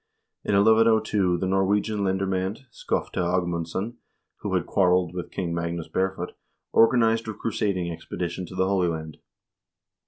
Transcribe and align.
In 0.43 0.55
1102 0.55 1.37
the 1.37 1.45
Norwegian 1.45 1.99
lendermand, 2.03 2.61
Skofte 2.71 3.21
Agmundsson, 3.21 3.97
who 4.37 4.55
had 4.55 4.65
quarreled 4.65 5.13
with 5.13 5.29
King 5.29 5.53
Magnus 5.53 5.87
Barefoot, 5.89 6.31
organized 6.73 7.27
a 7.27 7.35
crusading 7.35 7.95
expe 7.95 8.19
dition 8.19 8.47
to 8.47 8.55
the 8.55 8.65
Holy 8.67 8.87
Land. 8.87 9.17